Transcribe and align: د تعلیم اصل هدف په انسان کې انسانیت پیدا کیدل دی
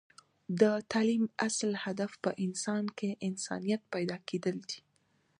د 0.61 0.63
تعلیم 0.91 1.23
اصل 1.47 1.71
هدف 1.85 2.11
په 2.23 2.31
انسان 2.45 2.83
کې 2.97 3.09
انسانیت 3.27 3.81
پیدا 3.93 4.17
کیدل 4.29 4.55
دی 4.69 4.79